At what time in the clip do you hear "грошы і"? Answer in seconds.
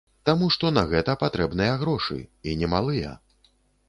1.81-2.55